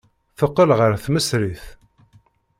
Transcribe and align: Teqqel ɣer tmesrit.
Teqqel 0.37 0.69
ɣer 0.79 0.91
tmesrit. 1.03 1.63